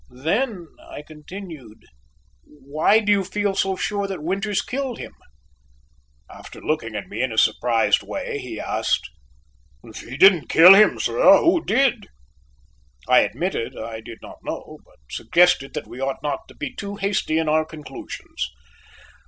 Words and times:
"Then," 0.09 0.65
I 0.83 1.03
continued, 1.03 1.85
"why 2.43 3.01
do 3.01 3.11
you 3.11 3.23
feel 3.23 3.53
so 3.53 3.75
sure 3.75 4.07
that 4.07 4.23
Winters 4.23 4.63
killed 4.63 4.97
him?" 4.97 5.13
After 6.27 6.59
looking 6.59 6.95
at 6.95 7.07
me 7.07 7.21
in 7.21 7.31
a 7.31 7.37
surprised 7.37 8.01
way, 8.01 8.39
he 8.39 8.59
asked: 8.59 9.07
"If 9.83 9.99
he 9.99 10.17
didn't 10.17 10.47
kill 10.49 10.73
him, 10.73 10.99
sir, 10.99 11.21
who 11.41 11.63
did?" 11.63 12.07
I 13.07 13.19
admitted 13.19 13.77
I 13.77 14.01
did 14.01 14.17
not 14.23 14.39
know, 14.43 14.79
but 14.83 14.97
suggested 15.11 15.75
that 15.75 15.85
we 15.85 15.99
ought 15.99 16.23
not 16.23 16.47
to 16.47 16.55
be 16.55 16.73
too 16.73 16.95
hasty 16.95 17.37
in 17.37 17.47
our 17.47 17.63
conclusions. 17.63 18.49